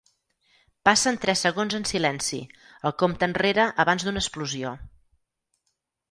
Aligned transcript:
Passen 0.87 1.17
tres 1.25 1.41
segons 1.45 1.75
en 1.79 1.83
silenci, 1.89 2.39
el 2.89 2.95
compte 3.03 3.29
enrere 3.31 3.67
abans 3.83 4.05
d'una 4.07 4.23
explosió. 4.25 4.73